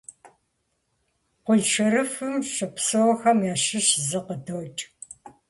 Къулъшырыфым 1.45 2.35
щыпсэухэм 2.53 3.39
ящыщ 3.53 3.87
зы 4.07 4.19
къыдокӀ. 4.25 4.81